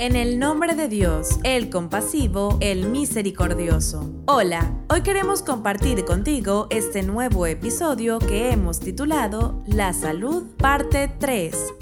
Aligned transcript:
En 0.00 0.14
el 0.14 0.38
nombre 0.38 0.76
de 0.76 0.86
Dios, 0.86 1.40
el 1.42 1.70
compasivo, 1.70 2.56
el 2.60 2.88
misericordioso. 2.88 4.08
Hola, 4.26 4.72
hoy 4.88 5.02
queremos 5.02 5.42
compartir 5.42 6.04
contigo 6.04 6.68
este 6.70 7.02
nuevo 7.02 7.46
episodio 7.46 8.20
que 8.20 8.52
hemos 8.52 8.78
titulado 8.78 9.60
La 9.66 9.92
salud, 9.92 10.44
parte 10.56 11.12
3. 11.18 11.74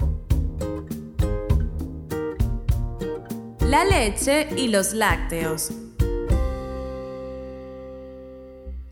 La 3.67 3.85
leche 3.85 4.47
y 4.57 4.69
los 4.69 4.93
lácteos. 4.93 5.69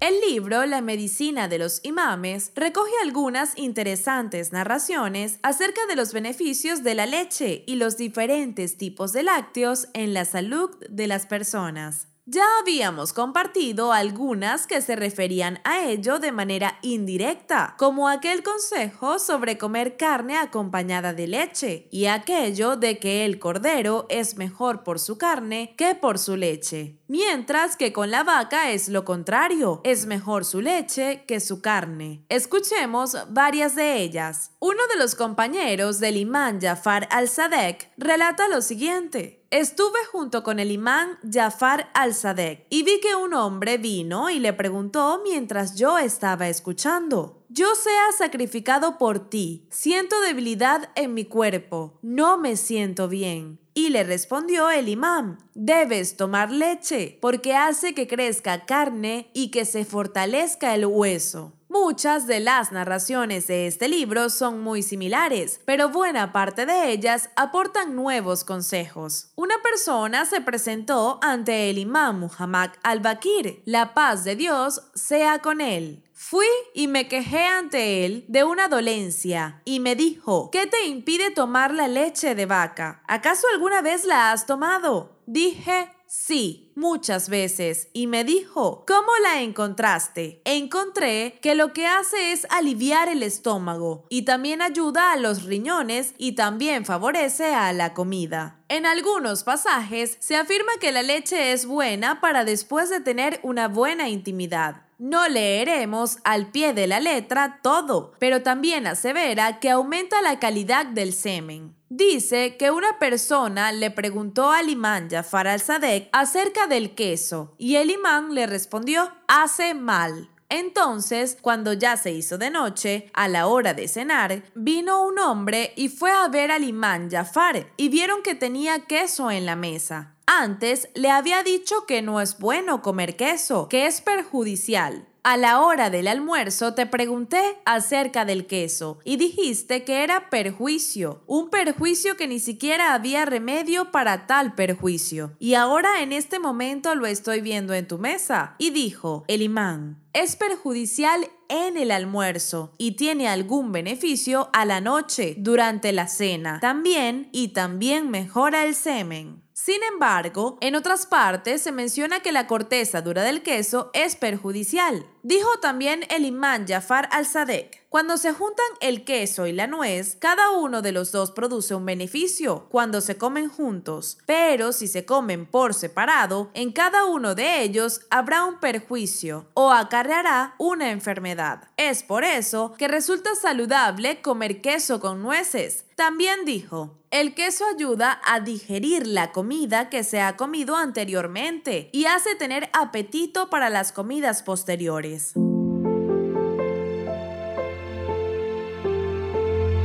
El 0.08 0.22
libro 0.22 0.68
La 0.68 0.82
medicina 0.82 1.48
de 1.48 1.58
los 1.58 1.80
imames 1.84 2.52
recoge 2.54 2.92
algunas 3.02 3.58
interesantes 3.58 4.52
narraciones 4.52 5.40
acerca 5.42 5.82
de 5.88 5.96
los 5.96 6.14
beneficios 6.14 6.84
de 6.84 6.94
la 6.94 7.08
leche 7.08 7.64
y 7.66 7.78
los 7.78 7.98
diferentes 7.98 8.78
tipos 8.78 9.14
de 9.14 9.24
lácteos 9.24 9.88
en 9.96 10.14
la 10.14 10.26
salud 10.26 10.70
de 10.92 11.08
las 11.08 11.26
personas. 11.26 12.15
Ya 12.28 12.44
habíamos 12.60 13.14
compartido 13.14 13.94
algunas 13.94 14.66
que 14.66 14.82
se 14.82 14.96
referían 14.96 15.60
a 15.64 15.86
ello 15.86 16.18
de 16.18 16.32
manera 16.32 16.80
indirecta, 16.82 17.76
como 17.78 18.10
aquel 18.10 18.42
consejo 18.42 19.20
sobre 19.20 19.60
comer 19.60 19.96
carne 19.96 20.36
acompañada 20.36 21.14
de 21.14 21.28
leche 21.28 21.88
y 21.92 22.08
aquello 22.08 22.78
de 22.78 22.98
que 22.98 23.26
el 23.26 23.38
cordero 23.38 24.08
es 24.10 24.38
mejor 24.38 24.82
por 24.82 24.98
su 24.98 25.20
carne 25.20 25.76
que 25.78 25.94
por 25.94 26.18
su 26.18 26.36
leche. 26.36 26.98
Mientras 27.08 27.78
que 27.78 27.94
con 27.94 28.10
la 28.10 28.24
vaca 28.24 28.72
es 28.72 28.90
lo 28.90 29.06
contrario, 29.06 29.82
es 29.84 30.08
mejor 30.08 30.46
su 30.46 30.62
leche 30.62 31.26
que 31.28 31.40
su 31.40 31.62
carne. 31.62 32.26
Escuchemos 32.30 33.16
varias 33.30 33.76
de 33.76 34.02
ellas. 34.02 34.50
Uno 34.58 34.82
de 34.92 34.98
los 34.98 35.14
compañeros 35.14 36.00
del 36.00 36.18
imán 36.18 36.60
Jafar 36.60 37.08
al-Sadek 37.12 37.92
relata 37.98 38.48
lo 38.48 38.64
siguiente. 38.64 39.45
Estuve 39.52 40.04
junto 40.12 40.44
con 40.44 40.60
el 40.60 40.72
imán 40.72 41.20
Jafar 41.32 41.90
al-Sadek 41.94 42.66
y 42.70 42.84
vi 42.84 43.00
que 43.00 43.16
un 43.16 43.34
hombre 43.34 43.78
vino 43.78 44.30
y 44.30 44.40
le 44.40 44.54
preguntó 44.54 45.22
mientras 45.24 45.76
yo 45.76 45.98
estaba 45.98 46.50
escuchando. 46.50 47.44
Yo 47.50 47.76
sea 47.76 48.12
sacrificado 48.18 48.98
por 48.98 49.30
ti, 49.30 49.68
siento 49.70 50.20
debilidad 50.22 50.90
en 50.96 51.14
mi 51.14 51.26
cuerpo, 51.26 52.00
no 52.02 52.38
me 52.38 52.58
siento 52.58 53.08
bien. 53.08 53.60
Y 53.74 53.90
le 53.90 54.04
respondió 54.04 54.70
el 54.72 54.90
imán, 54.90 55.38
debes 55.54 56.18
tomar 56.18 56.50
leche, 56.50 57.18
porque 57.22 57.56
hace 57.56 57.94
que 57.94 58.08
crezca 58.08 58.66
carne 58.66 59.30
y 59.34 59.52
que 59.52 59.66
se 59.66 59.86
fortalezca 59.86 60.74
el 60.74 60.86
hueso. 60.86 61.54
Muchas 61.78 62.26
de 62.26 62.40
las 62.40 62.72
narraciones 62.72 63.48
de 63.48 63.68
este 63.68 63.90
libro 63.90 64.30
son 64.30 64.62
muy 64.62 64.82
similares, 64.82 65.60
pero 65.66 65.90
buena 65.90 66.32
parte 66.32 66.66
de 66.66 66.90
ellas 66.90 67.30
aportan 67.36 67.98
nuevos 67.98 68.46
consejos. 68.46 69.34
Una 69.36 69.56
persona 69.62 70.24
se 70.24 70.40
presentó 70.40 71.20
ante 71.22 71.70
el 71.70 71.78
imán 71.78 72.18
Muhammad 72.18 72.70
al-Bakir, 72.82 73.62
la 73.66 73.94
paz 73.94 74.24
de 74.24 74.38
Dios 74.38 74.84
sea 74.96 75.40
con 75.40 75.60
él. 75.60 76.02
Fui 76.14 76.48
y 76.74 76.88
me 76.88 77.10
quejé 77.10 77.44
ante 77.44 78.06
él 78.06 78.24
de 78.30 78.46
una 78.46 78.70
dolencia 78.70 79.62
y 79.66 79.82
me 79.82 79.98
dijo, 79.98 80.52
¿qué 80.52 80.68
te 80.68 80.86
impide 80.86 81.30
tomar 81.30 81.74
la 81.74 81.90
leche 81.90 82.36
de 82.36 82.46
vaca? 82.46 83.04
¿Acaso 83.06 83.48
alguna 83.54 83.82
vez 83.82 84.06
la 84.06 84.32
has 84.32 84.46
tomado? 84.46 85.20
Dije, 85.26 85.92
Sí, 86.08 86.65
muchas 86.76 87.30
veces. 87.30 87.90
Y 87.94 88.08
me 88.08 88.24
dijo, 88.24 88.84
¿cómo 88.86 89.12
la 89.24 89.42
encontraste? 89.42 90.42
Encontré 90.46 91.40
que 91.42 91.56
lo 91.56 91.74
que 91.74 91.88
hace 91.88 92.32
es 92.32 92.46
aliviar 92.50 93.10
el 93.10 93.24
estómago 93.24 94.06
y 94.10 94.24
también 94.24 94.62
ayuda 94.62 95.12
a 95.12 95.18
los 95.18 95.44
riñones 95.44 96.14
y 96.18 96.34
también 96.34 96.86
favorece 96.86 97.56
a 97.56 97.74
la 97.74 97.94
comida. 97.94 98.60
En 98.68 98.86
algunos 98.86 99.44
pasajes 99.44 100.18
se 100.20 100.36
afirma 100.36 100.74
que 100.80 100.92
la 100.92 101.04
leche 101.04 101.52
es 101.52 101.66
buena 101.66 102.22
para 102.22 102.46
después 102.46 102.90
de 102.90 103.00
tener 103.00 103.40
una 103.44 103.68
buena 103.68 104.10
intimidad. 104.10 104.86
No 104.98 105.28
leeremos 105.28 106.20
al 106.24 106.52
pie 106.52 106.74
de 106.74 106.88
la 106.88 107.02
letra 107.02 107.60
todo, 107.62 108.14
pero 108.18 108.44
también 108.44 108.88
asevera 108.88 109.60
que 109.60 109.70
aumenta 109.70 110.22
la 110.22 110.40
calidad 110.40 110.86
del 110.86 111.12
semen. 111.12 111.76
Dice 111.90 112.56
que 112.58 112.72
una 112.72 112.98
persona 112.98 113.72
le 113.72 113.92
preguntó 113.92 114.52
al 114.52 114.70
imán 114.70 115.10
Jafar 115.10 115.48
acerca 115.48 116.65
del 116.68 116.96
queso 116.96 117.54
y 117.58 117.76
el 117.76 117.92
imán 117.92 118.34
le 118.34 118.48
respondió, 118.48 119.12
hace 119.28 119.74
mal. 119.74 120.30
Entonces, 120.50 121.38
cuando 121.42 121.74
ya 121.74 121.98
se 121.98 122.12
hizo 122.12 122.38
de 122.38 122.50
noche, 122.50 123.10
a 123.14 123.28
la 123.28 123.48
hora 123.48 123.74
de 123.74 123.88
cenar, 123.88 124.44
vino 124.54 125.04
un 125.04 125.20
hombre 125.20 125.74
y 125.76 125.90
fue 125.90 126.12
a 126.12 126.28
ver 126.28 126.52
al 126.52 126.64
imán 126.64 127.10
Jafar 127.10 127.68
y 127.78 127.90
vieron 127.90 128.22
que 128.22 128.36
tenía 128.36 128.86
queso 128.86 129.32
en 129.32 129.46
la 129.46 129.56
mesa. 129.56 130.16
Antes 130.28 130.90
le 130.96 131.10
había 131.10 131.44
dicho 131.44 131.86
que 131.86 132.02
no 132.02 132.22
es 132.22 132.40
bueno 132.40 132.82
comer 132.82 133.16
queso, 133.16 133.68
que 133.70 133.86
es 133.86 134.02
perjudicial. 134.02 135.08
A 135.28 135.38
la 135.38 135.62
hora 135.62 135.90
del 135.90 136.08
almuerzo 136.08 136.76
te 136.76 136.86
pregunté 136.86 137.42
acerca 137.66 138.26
del 138.26 138.46
queso 138.46 139.00
y 139.04 139.18
dijiste 139.18 139.84
que 139.84 140.04
era 140.04 140.30
perjuicio, 140.30 141.24
un 141.26 141.50
perjuicio 141.50 142.16
que 142.16 142.28
ni 142.28 142.38
siquiera 142.38 142.94
había 142.94 143.26
remedio 143.26 143.90
para 143.90 144.28
tal 144.28 144.54
perjuicio. 144.54 145.36
Y 145.40 145.56
ahora 145.56 146.04
en 146.04 146.12
este 146.12 146.38
momento 146.38 146.94
lo 146.94 147.08
estoy 147.08 147.42
viendo 147.42 147.74
en 147.74 147.88
tu 147.88 147.98
mesa. 147.98 148.54
Y 148.60 148.70
dijo 148.70 149.26
el 149.28 149.42
imán, 149.42 150.00
es 150.14 150.36
perjudicial 150.36 151.28
en 151.50 151.76
el 151.76 151.90
almuerzo 151.90 152.76
y 152.78 152.92
tiene 152.92 153.28
algún 153.28 153.72
beneficio 153.72 154.52
a 154.54 154.64
la 154.64 154.80
noche 154.80 155.34
durante 155.40 155.92
la 155.92 156.08
cena. 156.08 156.60
También 156.60 157.30
y 157.32 157.48
también 157.48 158.12
mejora 158.12 158.64
el 158.64 158.76
semen. 158.76 159.45
Sin 159.66 159.82
embargo, 159.82 160.60
en 160.62 160.76
otras 160.76 161.08
partes 161.08 161.60
se 161.60 161.72
menciona 161.72 162.20
que 162.20 162.32
la 162.32 162.46
corteza 162.46 163.02
dura 163.02 163.24
del 163.24 163.42
queso 163.42 163.90
es 163.96 164.16
perjudicial. 164.16 165.08
Dijo 165.24 165.50
también 165.60 166.06
el 166.12 166.24
imán 166.24 166.68
Jafar 166.68 167.10
al-Sadek. 167.12 167.84
Cuando 167.90 168.18
se 168.18 168.32
juntan 168.32 168.66
el 168.80 169.06
queso 169.06 169.48
y 169.48 169.54
la 169.54 169.66
nuez, 169.66 170.18
cada 170.20 170.52
uno 170.52 170.84
de 170.84 170.92
los 170.92 171.12
dos 171.12 171.32
produce 171.32 171.74
un 171.74 171.84
beneficio 171.84 172.68
cuando 172.70 173.02
se 173.02 173.18
comen 173.18 173.50
juntos, 173.50 174.20
pero 174.28 174.72
si 174.72 174.88
se 174.88 175.04
comen 175.04 175.48
por 175.48 175.74
separado, 175.74 176.52
en 176.54 176.72
cada 176.72 177.06
uno 177.06 177.34
de 177.34 177.64
ellos 177.64 178.02
habrá 178.12 178.44
un 178.44 178.60
perjuicio 178.60 179.48
o 179.56 179.72
acarreará 179.72 180.54
una 180.60 180.92
enfermedad. 180.92 181.70
Es 181.76 182.04
por 182.04 182.24
eso 182.24 182.76
que 182.78 182.88
resulta 182.88 183.34
saludable 183.34 184.22
comer 184.22 184.62
queso 184.62 185.00
con 185.00 185.24
nueces. 185.24 185.86
También 185.96 186.46
dijo, 186.46 187.00
el 187.22 187.34
queso 187.34 187.64
ayuda 187.74 188.20
a 188.26 188.42
digerir 188.42 189.08
la 189.08 189.32
comida 189.32 189.88
que 189.90 190.04
se 190.04 190.20
ha 190.20 190.36
comido 190.36 190.76
anteriormente 190.76 191.90
y 191.94 192.08
hace 192.08 192.36
tener 192.36 192.70
apetito 192.74 193.50
para 193.50 193.70
las 193.70 193.94
comidas 193.94 194.44
posteriores. 194.44 195.32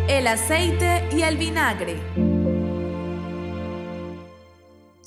El 0.09 0.27
aceite 0.27 1.09
y 1.13 1.23
el 1.23 1.37
vinagre. 1.37 2.30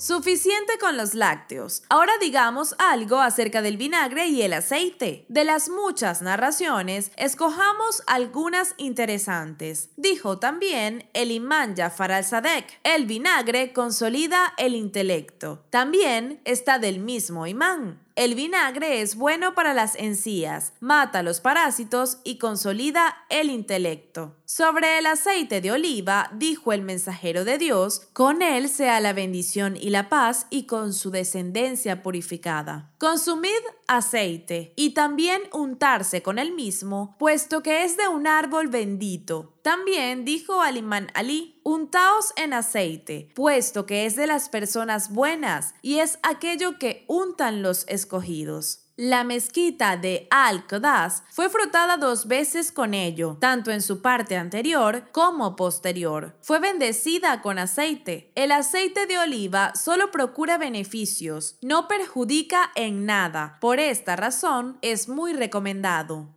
Suficiente 0.04 0.76
con 0.78 0.98
los 0.98 1.14
lácteos. 1.14 1.82
Ahora 1.88 2.12
digamos 2.20 2.74
algo 2.76 3.20
acerca 3.20 3.62
del 3.62 3.78
vinagre 3.78 4.26
y 4.26 4.42
el 4.42 4.52
aceite. 4.52 5.24
De 5.30 5.44
las 5.44 5.70
muchas 5.70 6.20
narraciones, 6.20 7.10
escojamos 7.16 8.02
algunas 8.06 8.74
interesantes. 8.76 9.88
Dijo 9.96 10.38
también 10.38 11.08
el 11.14 11.30
imán 11.30 11.74
Jafar 11.74 12.12
al-Sadek, 12.12 12.80
el 12.82 13.06
vinagre 13.06 13.72
consolida 13.72 14.52
el 14.58 14.74
intelecto. 14.74 15.64
También 15.70 16.42
está 16.44 16.78
del 16.78 16.98
mismo 16.98 17.46
imán. 17.46 18.03
El 18.16 18.36
vinagre 18.36 19.00
es 19.00 19.16
bueno 19.16 19.56
para 19.56 19.74
las 19.74 19.96
encías, 19.96 20.72
mata 20.78 21.24
los 21.24 21.40
parásitos 21.40 22.18
y 22.22 22.38
consolida 22.38 23.16
el 23.28 23.50
intelecto. 23.50 24.36
Sobre 24.44 24.98
el 24.98 25.06
aceite 25.06 25.60
de 25.60 25.72
oliva, 25.72 26.30
dijo 26.32 26.72
el 26.72 26.82
mensajero 26.82 27.44
de 27.44 27.58
Dios, 27.58 28.02
con 28.12 28.40
él 28.40 28.68
sea 28.68 29.00
la 29.00 29.14
bendición 29.14 29.76
y 29.76 29.90
la 29.90 30.08
paz 30.08 30.46
y 30.50 30.66
con 30.66 30.92
su 30.92 31.10
descendencia 31.10 32.04
purificada. 32.04 32.92
Consumid 32.98 33.50
aceite 33.88 34.72
y 34.76 34.90
también 34.90 35.42
untarse 35.52 36.22
con 36.22 36.38
el 36.38 36.52
mismo, 36.52 37.16
puesto 37.18 37.62
que 37.62 37.84
es 37.84 37.96
de 37.96 38.08
un 38.08 38.26
árbol 38.26 38.68
bendito. 38.68 39.54
También 39.62 40.24
dijo 40.24 40.60
al 40.60 40.76
imán 40.76 41.08
Ali, 41.14 41.60
untaos 41.62 42.32
en 42.36 42.52
aceite, 42.52 43.30
puesto 43.34 43.86
que 43.86 44.06
es 44.06 44.16
de 44.16 44.26
las 44.26 44.48
personas 44.48 45.12
buenas 45.12 45.74
y 45.82 45.98
es 45.98 46.18
aquello 46.22 46.78
que 46.78 47.04
untan 47.08 47.62
los 47.62 47.86
escogidos. 47.88 48.83
La 48.96 49.24
mezquita 49.24 49.96
de 49.96 50.28
Al-Qadas 50.30 51.24
fue 51.30 51.48
frotada 51.48 51.96
dos 51.96 52.28
veces 52.28 52.70
con 52.70 52.94
ello, 52.94 53.36
tanto 53.40 53.72
en 53.72 53.82
su 53.82 54.00
parte 54.02 54.36
anterior 54.36 55.08
como 55.10 55.56
posterior. 55.56 56.36
Fue 56.40 56.60
bendecida 56.60 57.42
con 57.42 57.58
aceite. 57.58 58.30
El 58.36 58.52
aceite 58.52 59.06
de 59.06 59.18
oliva 59.18 59.74
solo 59.74 60.12
procura 60.12 60.58
beneficios, 60.58 61.58
no 61.60 61.88
perjudica 61.88 62.70
en 62.76 63.04
nada. 63.04 63.58
Por 63.60 63.80
esta 63.80 64.14
razón 64.14 64.78
es 64.80 65.08
muy 65.08 65.32
recomendado. 65.32 66.28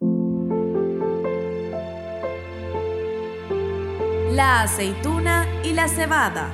La 4.31 4.63
aceituna 4.63 5.47
y 5.63 5.73
la 5.73 5.87
cebada. 5.87 6.51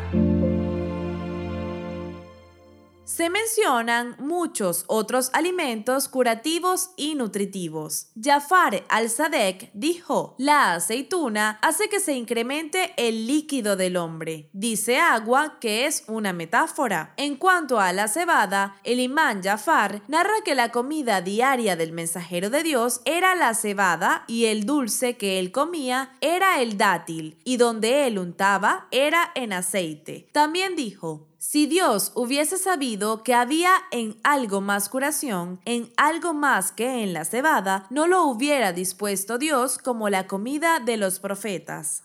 Se 3.13 3.30
mencionan 3.30 4.15
muchos 4.18 4.86
otros 4.88 5.30
alimentos 5.33 6.10
curativos 6.10 6.89
y 6.98 7.13
nutritivos. 7.13 8.07
Jafar 8.19 8.86
al-Sadek 8.89 9.69
dijo, 9.75 10.33
la 10.39 10.74
aceituna 10.74 11.60
hace 11.62 11.89
que 11.89 12.00
se 12.00 12.13
incremente 12.13 12.92
el 12.98 13.27
líquido 13.27 13.75
del 13.75 13.98
hombre. 13.98 14.50
Dice 14.51 14.98
agua 14.98 15.60
que 15.60 15.86
es 15.86 16.06
una 16.07 16.33
metáfora. 16.33 17.13
En 17.18 17.36
cuanto 17.36 17.80
a 17.80 17.94
la 17.94 18.07
cebada, 18.07 18.77
el 18.83 19.00
imán 19.00 19.44
Jafar 19.44 20.01
narra 20.07 20.33
que 20.44 20.56
la 20.56 20.71
comida 20.71 21.21
diaria 21.21 21.75
del 21.75 21.92
mensajero 21.92 22.50
de 22.50 22.63
Dios 22.63 23.01
era 23.06 23.36
la 23.36 23.54
cebada 23.54 24.24
y 24.27 24.45
el 24.45 24.66
dulce 24.66 25.18
que 25.18 25.38
él 25.38 25.51
comía 25.51 26.18
era 26.19 26.63
el 26.63 26.80
dátil 26.80 27.38
y 27.44 27.57
donde 27.57 28.07
él 28.07 28.18
untaba 28.18 28.88
era 28.89 29.31
en 29.36 29.54
aceite. 29.54 30.27
También 30.31 30.75
dijo, 30.75 31.27
si 31.44 31.68
Dios 31.68 32.13
hubiese 32.16 32.57
sabido 32.57 33.22
que 33.22 33.34
había 33.34 33.74
en 33.92 34.16
algo 34.24 34.62
más 34.62 34.88
curación, 34.88 35.60
en 35.66 35.92
algo 35.98 36.34
más 36.34 36.72
que 36.72 37.04
en 37.04 37.12
la 37.12 37.25
cebada, 37.25 37.86
no 37.90 38.07
lo 38.07 38.24
hubiera 38.24 38.72
dispuesto 38.72 39.38
Dios 39.38 39.78
como 39.78 40.07
la 40.07 40.25
comida 40.25 40.80
de 40.80 40.95
los 40.95 41.19
profetas. 41.19 42.01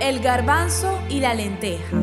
El 0.00 0.20
garbanzo 0.20 0.98
y 1.10 1.20
la 1.20 1.34
lenteja. 1.34 1.98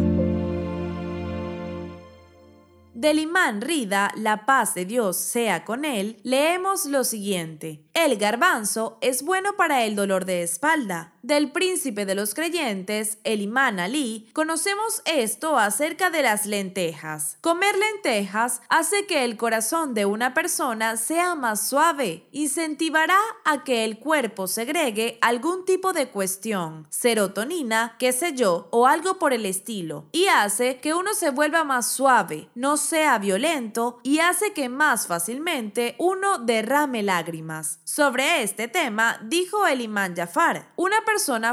Del 2.93 3.17
imán 3.17 3.61
Rida, 3.61 4.11
la 4.15 4.45
paz 4.45 4.75
de 4.75 4.85
Dios 4.85 5.17
sea 5.17 5.65
con 5.65 5.83
él, 5.83 6.19
leemos 6.21 6.85
lo 6.85 7.05
siguiente. 7.05 7.83
El 7.95 8.17
garbanzo 8.17 8.99
es 9.01 9.23
bueno 9.23 9.55
para 9.57 9.83
el 9.83 9.95
dolor 9.95 10.25
de 10.25 10.43
espalda. 10.43 11.10
Del 11.23 11.51
príncipe 11.51 12.07
de 12.07 12.15
los 12.15 12.33
creyentes, 12.33 13.19
el 13.23 13.41
imán 13.41 13.79
Ali, 13.79 14.27
conocemos 14.33 15.03
esto 15.05 15.55
acerca 15.55 16.09
de 16.09 16.23
las 16.23 16.47
lentejas. 16.47 17.37
Comer 17.41 17.75
lentejas 17.77 18.63
hace 18.69 19.05
que 19.05 19.23
el 19.23 19.37
corazón 19.37 19.93
de 19.93 20.05
una 20.05 20.33
persona 20.33 20.97
sea 20.97 21.35
más 21.35 21.67
suave, 21.67 22.25
incentivará 22.31 23.19
a 23.45 23.63
que 23.63 23.85
el 23.85 23.99
cuerpo 23.99 24.47
segregue 24.47 25.19
algún 25.21 25.63
tipo 25.63 25.93
de 25.93 26.09
cuestión, 26.09 26.87
serotonina, 26.89 27.97
qué 27.99 28.13
sé 28.13 28.33
yo, 28.33 28.67
o 28.71 28.87
algo 28.87 29.19
por 29.19 29.31
el 29.31 29.45
estilo, 29.45 30.07
y 30.11 30.25
hace 30.25 30.79
que 30.79 30.95
uno 30.95 31.13
se 31.13 31.29
vuelva 31.29 31.63
más 31.63 31.85
suave, 31.85 32.49
no 32.55 32.77
sea 32.77 33.19
violento 33.19 33.99
y 34.01 34.19
hace 34.19 34.53
que 34.53 34.69
más 34.69 35.05
fácilmente 35.05 35.93
uno 35.99 36.39
derrame 36.39 37.03
lágrimas. 37.03 37.79
Sobre 37.83 38.41
este 38.41 38.67
tema 38.67 39.19
dijo 39.23 39.67
el 39.67 39.81
imán 39.81 40.15
Jafar, 40.15 40.71
una 40.75 40.95
persona 41.01 41.10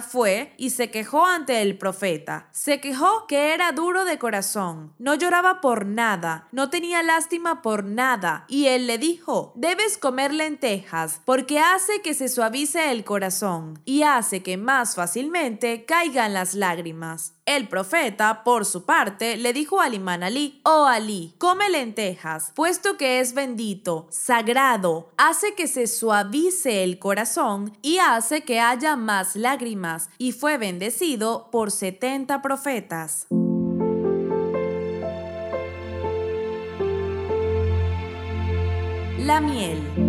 fue 0.09 0.53
y 0.57 0.71
se 0.71 0.91
quejó 0.91 1.27
ante 1.27 1.63
el 1.63 1.79
profeta. 1.79 2.49
Se 2.53 2.81
quejó 2.81 3.27
que 3.27 3.55
era 3.55 3.73
duro 3.73 4.05
de 4.05 4.19
corazón, 4.19 4.95
no 4.99 5.15
lloraba 5.15 5.61
por 5.61 5.87
nada, 5.87 6.49
no 6.53 6.71
tenía 6.71 7.03
lástima 7.03 7.63
por 7.63 7.85
nada, 7.85 8.45
y 8.49 8.67
él 8.67 8.87
le 8.87 8.99
dijo, 8.99 9.53
debes 9.57 9.99
comer 9.99 10.33
lentejas, 10.33 11.21
porque 11.25 11.59
hace 11.59 12.01
que 12.03 12.15
se 12.15 12.29
suavice 12.29 12.91
el 12.91 13.05
corazón 13.05 13.81
y 13.85 14.03
hace 14.03 14.43
que 14.43 14.57
más 14.57 14.95
fácilmente 14.95 15.85
caigan 15.85 16.35
las 16.35 16.55
lágrimas. 16.55 17.35
El 17.49 17.67
profeta, 17.67 18.45
por 18.45 18.67
su 18.67 18.85
parte, 18.85 19.39
le 19.39 19.55
dijo 19.55 19.81
al 19.81 19.95
imán 19.95 20.23
Ali, 20.23 20.61
oh 20.65 20.85
Ali, 20.85 21.33
come 21.39 21.71
lentejas, 21.71 22.53
puesto 22.55 22.99
que 22.99 23.21
es 23.21 23.33
bendito, 23.33 24.07
sagrado, 24.11 25.09
hace 25.17 25.55
que 25.55 25.67
se 25.67 25.87
suavice 25.87 26.85
el 26.85 26.99
corazón 26.99 27.73
y 27.81 27.97
hace 28.01 28.43
que 28.43 28.61
haya 28.61 28.97
más 28.97 29.35
lágrimas, 29.35 30.11
y 30.19 30.33
fue 30.33 30.59
bendecido 30.59 31.49
por 31.51 31.71
70 31.71 32.43
profetas. 32.43 33.29
La 39.21 39.41
miel. 39.41 40.08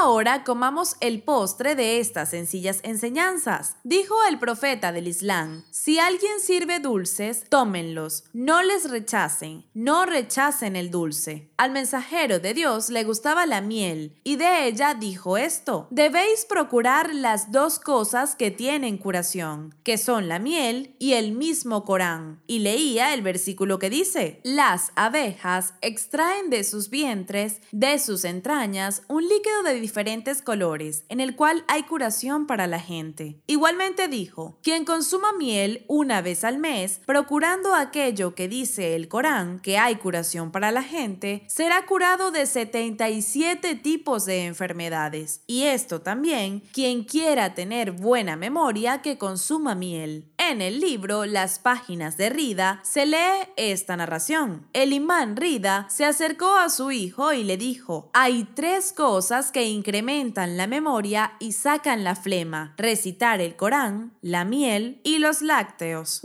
Ahora 0.00 0.44
comamos 0.44 0.94
el 1.00 1.24
postre 1.24 1.74
de 1.74 1.98
estas 1.98 2.30
sencillas 2.30 2.78
enseñanzas. 2.84 3.78
Dijo 3.82 4.14
el 4.30 4.38
profeta 4.38 4.92
del 4.92 5.08
Islam, 5.08 5.64
si 5.72 5.98
alguien 5.98 6.38
sirve 6.38 6.78
dulces, 6.78 7.44
tómenlos, 7.50 8.22
no 8.32 8.62
les 8.62 8.88
rechacen, 8.88 9.66
no 9.74 10.06
rechacen 10.06 10.76
el 10.76 10.92
dulce. 10.92 11.47
Al 11.58 11.72
mensajero 11.72 12.38
de 12.38 12.54
Dios 12.54 12.88
le 12.88 13.02
gustaba 13.02 13.44
la 13.44 13.60
miel, 13.60 14.16
y 14.22 14.36
de 14.36 14.68
ella 14.68 14.94
dijo 14.94 15.36
esto, 15.36 15.88
debéis 15.90 16.46
procurar 16.48 17.12
las 17.12 17.50
dos 17.50 17.80
cosas 17.80 18.36
que 18.36 18.52
tienen 18.52 18.96
curación, 18.96 19.74
que 19.82 19.98
son 19.98 20.28
la 20.28 20.38
miel 20.38 20.94
y 21.00 21.14
el 21.14 21.32
mismo 21.32 21.84
Corán. 21.84 22.40
Y 22.46 22.60
leía 22.60 23.12
el 23.12 23.22
versículo 23.22 23.80
que 23.80 23.90
dice, 23.90 24.40
las 24.44 24.92
abejas 24.94 25.74
extraen 25.80 26.48
de 26.48 26.62
sus 26.62 26.90
vientres, 26.90 27.60
de 27.72 27.98
sus 27.98 28.24
entrañas, 28.24 29.02
un 29.08 29.24
líquido 29.24 29.64
de 29.64 29.80
diferentes 29.80 30.42
colores, 30.42 31.02
en 31.08 31.18
el 31.18 31.34
cual 31.34 31.64
hay 31.66 31.82
curación 31.82 32.46
para 32.46 32.68
la 32.68 32.78
gente. 32.78 33.40
Igualmente 33.48 34.06
dijo, 34.06 34.56
quien 34.62 34.84
consuma 34.84 35.32
miel 35.32 35.84
una 35.88 36.22
vez 36.22 36.44
al 36.44 36.58
mes, 36.58 37.00
procurando 37.04 37.74
aquello 37.74 38.36
que 38.36 38.46
dice 38.46 38.94
el 38.94 39.08
Corán, 39.08 39.58
que 39.58 39.76
hay 39.76 39.96
curación 39.96 40.52
para 40.52 40.70
la 40.70 40.84
gente, 40.84 41.46
será 41.48 41.86
curado 41.86 42.30
de 42.30 42.46
77 42.46 43.74
tipos 43.74 44.26
de 44.26 44.44
enfermedades. 44.44 45.42
Y 45.46 45.64
esto 45.64 46.02
también, 46.02 46.60
quien 46.72 47.02
quiera 47.02 47.54
tener 47.54 47.92
buena 47.92 48.36
memoria, 48.36 49.02
que 49.02 49.18
consuma 49.18 49.74
miel. 49.74 50.30
En 50.36 50.60
el 50.60 50.78
libro 50.78 51.24
Las 51.24 51.58
páginas 51.58 52.16
de 52.16 52.28
Rida 52.30 52.80
se 52.84 53.06
lee 53.06 53.48
esta 53.56 53.96
narración. 53.96 54.68
El 54.72 54.92
imán 54.92 55.36
Rida 55.36 55.88
se 55.90 56.04
acercó 56.04 56.56
a 56.56 56.68
su 56.68 56.90
hijo 56.90 57.32
y 57.32 57.42
le 57.42 57.56
dijo, 57.56 58.10
hay 58.12 58.44
tres 58.54 58.92
cosas 58.92 59.50
que 59.50 59.64
incrementan 59.64 60.56
la 60.56 60.66
memoria 60.66 61.32
y 61.40 61.52
sacan 61.52 62.04
la 62.04 62.14
flema, 62.14 62.74
recitar 62.76 63.40
el 63.40 63.56
Corán, 63.56 64.12
la 64.20 64.44
miel 64.44 65.00
y 65.02 65.18
los 65.18 65.42
lácteos. 65.42 66.22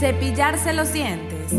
Cepillarse 0.00 0.72
los 0.72 0.94
dientes. 0.94 1.52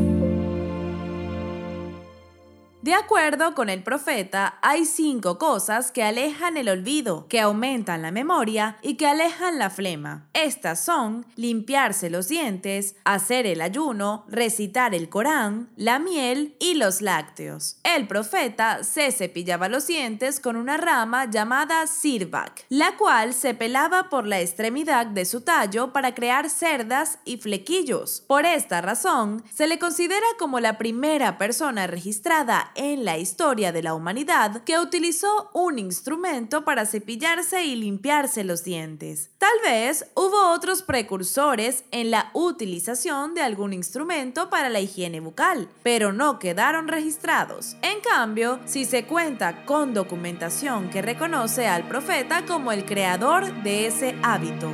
De 2.81 2.95
acuerdo 2.95 3.53
con 3.53 3.69
el 3.69 3.83
profeta, 3.83 4.57
hay 4.63 4.85
cinco 4.85 5.37
cosas 5.37 5.91
que 5.91 6.01
alejan 6.01 6.57
el 6.57 6.67
olvido, 6.67 7.27
que 7.27 7.39
aumentan 7.39 8.01
la 8.01 8.09
memoria 8.09 8.77
y 8.81 8.95
que 8.95 9.05
alejan 9.05 9.59
la 9.59 9.69
flema. 9.69 10.27
Estas 10.33 10.83
son 10.83 11.27
limpiarse 11.35 12.09
los 12.09 12.27
dientes, 12.27 12.95
hacer 13.03 13.45
el 13.45 13.61
ayuno, 13.61 14.25
recitar 14.27 14.95
el 14.95 15.09
Corán, 15.09 15.69
la 15.75 16.00
miel 16.00 16.55
y 16.59 16.73
los 16.73 17.03
lácteos. 17.03 17.77
El 17.83 18.07
profeta 18.07 18.83
se 18.83 19.11
cepillaba 19.11 19.69
los 19.69 19.85
dientes 19.85 20.39
con 20.39 20.55
una 20.55 20.77
rama 20.77 21.29
llamada 21.29 21.85
sirbak, 21.85 22.65
la 22.69 22.97
cual 22.97 23.35
se 23.35 23.53
pelaba 23.53 24.09
por 24.09 24.25
la 24.25 24.41
extremidad 24.41 25.05
de 25.05 25.25
su 25.25 25.41
tallo 25.41 25.93
para 25.93 26.15
crear 26.15 26.50
cerdas 26.50 27.19
y 27.25 27.38
flequillos. 27.38 28.23
Por 28.25 28.47
esta 28.47 28.81
razón, 28.81 29.43
se 29.53 29.67
le 29.67 29.77
considera 29.77 30.25
como 30.39 30.59
la 30.59 30.79
primera 30.79 31.38
persona 31.38 31.85
registrada 31.85 32.70
en 32.75 33.05
la 33.05 33.17
historia 33.17 33.71
de 33.71 33.83
la 33.83 33.93
humanidad 33.93 34.63
que 34.63 34.79
utilizó 34.79 35.49
un 35.53 35.79
instrumento 35.79 36.63
para 36.63 36.85
cepillarse 36.85 37.63
y 37.63 37.75
limpiarse 37.75 38.43
los 38.43 38.63
dientes. 38.63 39.29
Tal 39.37 39.49
vez 39.63 40.05
hubo 40.15 40.51
otros 40.51 40.81
precursores 40.81 41.83
en 41.91 42.11
la 42.11 42.31
utilización 42.33 43.33
de 43.33 43.41
algún 43.41 43.73
instrumento 43.73 44.49
para 44.49 44.69
la 44.69 44.79
higiene 44.79 45.19
bucal, 45.19 45.69
pero 45.83 46.13
no 46.13 46.39
quedaron 46.39 46.87
registrados. 46.87 47.75
En 47.81 48.01
cambio, 48.01 48.59
si 48.65 48.85
se 48.85 49.05
cuenta 49.05 49.65
con 49.65 49.93
documentación 49.93 50.89
que 50.89 51.01
reconoce 51.01 51.67
al 51.67 51.87
profeta 51.87 52.45
como 52.45 52.71
el 52.71 52.85
creador 52.85 53.63
de 53.63 53.87
ese 53.87 54.15
hábito. 54.23 54.71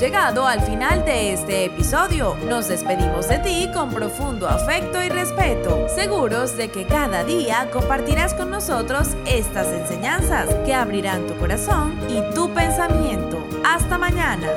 Llegado 0.00 0.46
al 0.46 0.60
final 0.60 1.04
de 1.04 1.32
este 1.32 1.66
episodio. 1.66 2.36
Nos 2.48 2.68
despedimos 2.68 3.28
de 3.28 3.38
ti 3.38 3.70
con 3.72 3.90
profundo 3.90 4.48
afecto 4.48 5.02
y 5.02 5.08
respeto, 5.08 5.88
seguros 5.88 6.56
de 6.56 6.68
que 6.68 6.84
cada 6.84 7.22
día 7.22 7.68
compartirás 7.72 8.34
con 8.34 8.50
nosotros 8.50 9.08
estas 9.26 9.68
enseñanzas 9.68 10.52
que 10.66 10.74
abrirán 10.74 11.26
tu 11.26 11.34
corazón 11.36 11.96
y 12.08 12.34
tu 12.34 12.52
pensamiento. 12.52 13.38
Hasta 13.64 13.98
mañana. 13.98 14.48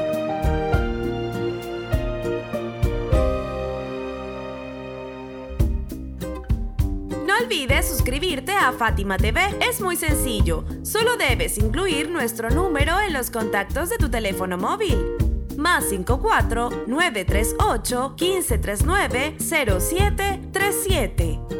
No 7.25 7.34
olvides 7.44 7.88
suscribirte 7.88 8.53
a 8.53 8.72
Fátima 8.72 9.17
TV. 9.17 9.41
Es 9.62 9.82
muy 9.82 9.98
sencillo. 9.98 10.63
Solo 10.84 11.17
debes 11.17 11.58
incluir 11.58 12.10
nuestro 12.10 12.50
número 12.50 13.00
en 13.00 13.13
los 13.13 13.29
contactos 13.29 13.89
de 13.89 13.98
tu 13.98 14.10
teléfono 14.10 14.58
móvil. 14.58 15.27
Más 15.58 15.90
54 15.90 16.70
938 16.86 18.14
1539 18.16 19.38
0737. 19.40 21.57